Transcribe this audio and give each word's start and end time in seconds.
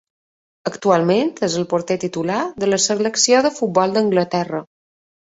Actualment 0.69 1.27
és 1.47 1.57
el 1.59 1.67
porter 1.73 1.97
titular 2.03 2.37
de 2.63 2.69
la 2.69 2.79
selecció 2.85 3.41
de 3.47 3.51
futbol 3.59 3.93
d'Anglaterra. 3.99 4.63